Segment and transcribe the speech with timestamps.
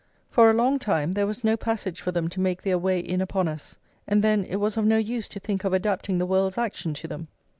[0.31, 3.21] For a long time there was no passage for them to make their way in
[3.21, 3.77] upon us,
[4.07, 7.07] and then it was of no use to think of adapting the world's action to
[7.07, 7.27] them.